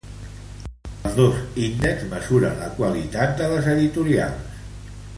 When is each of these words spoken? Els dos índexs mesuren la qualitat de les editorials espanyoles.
Els 1.09 1.17
dos 1.19 1.37
índexs 1.65 2.09
mesuren 2.15 2.57
la 2.65 2.71
qualitat 2.81 3.39
de 3.43 3.51
les 3.55 3.71
editorials 3.75 4.43
espanyoles. 4.43 4.99